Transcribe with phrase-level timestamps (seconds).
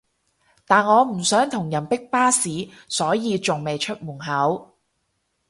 [0.65, 2.49] 但我唔想同人逼巴士
[2.87, 4.75] 所以仲未出門口